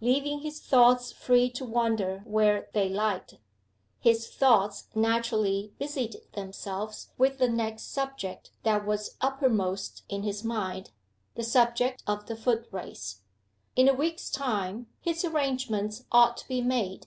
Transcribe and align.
Leaving 0.00 0.38
his 0.40 0.58
thoughts 0.58 1.12
free 1.12 1.50
to 1.50 1.62
wander 1.62 2.22
where 2.24 2.70
they 2.72 2.88
liked, 2.88 3.34
his 4.00 4.26
thoughts 4.26 4.88
naturally 4.94 5.74
busied 5.78 6.16
themselves 6.32 7.10
with 7.18 7.36
the 7.36 7.46
next 7.46 7.92
subject 7.92 8.52
that 8.62 8.86
was 8.86 9.18
uppermost 9.20 10.02
in 10.08 10.22
his 10.22 10.42
mind, 10.42 10.92
the 11.34 11.44
subject 11.44 12.02
of 12.06 12.24
the 12.24 12.36
Foot 12.38 12.66
Race. 12.72 13.20
In 13.74 13.86
a 13.86 13.92
week's 13.92 14.30
time 14.30 14.86
his 15.02 15.26
arrangements 15.26 16.06
ought 16.10 16.38
to 16.38 16.48
be 16.48 16.62
made. 16.62 17.06